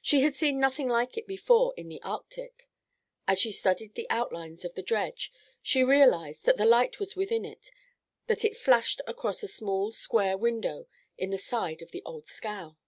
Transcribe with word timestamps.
She 0.00 0.22
had 0.22 0.34
seen 0.34 0.58
nothing 0.58 0.88
like 0.88 1.18
it 1.18 1.26
before 1.26 1.74
in 1.76 1.90
the 1.90 2.00
Arctic. 2.00 2.70
As 3.28 3.38
she 3.38 3.52
studied 3.52 3.94
the 3.96 4.08
outlines 4.08 4.64
of 4.64 4.72
the 4.74 4.82
dredge, 4.82 5.30
she 5.60 5.84
realized 5.84 6.46
that 6.46 6.56
the 6.56 6.64
light 6.64 6.98
was 6.98 7.16
within 7.16 7.44
it; 7.44 7.70
that 8.28 8.46
it 8.46 8.56
flashed 8.56 9.02
across 9.06 9.42
a 9.42 9.48
small 9.48 9.92
square 9.92 10.38
window 10.38 10.86
in 11.18 11.28
the 11.32 11.36
side 11.36 11.82
of 11.82 11.90
the 11.90 12.02
old 12.06 12.26
scow. 12.28 12.78